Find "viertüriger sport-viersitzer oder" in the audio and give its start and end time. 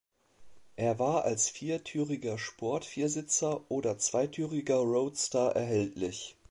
1.47-3.99